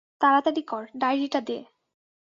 তাড়াতাড়ি 0.21 0.61
কর, 0.61 0.83
ডায়রিটা 0.95 1.39
দে। 1.41 1.57